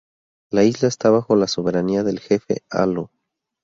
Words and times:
La 0.49 0.63
isla 0.63 0.87
esta 0.87 1.11
bajo 1.11 1.35
la 1.35 1.45
soberanía 1.45 2.01
del 2.03 2.19
jefe 2.19 2.55
de 2.55 2.63
Alo. 2.71 3.11